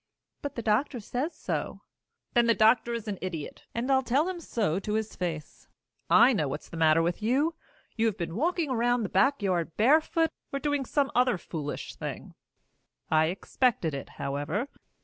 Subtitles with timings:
[0.41, 1.81] "But the doctor says so."
[2.33, 5.67] "Then the doctor is an idiot, and I'll tell him so to his face.
[6.09, 7.53] I know what's the matter with you.
[7.95, 12.33] You've been walking around the backyard barefoot or doing some other foolish thing.
[13.11, 14.69] I expected it, however.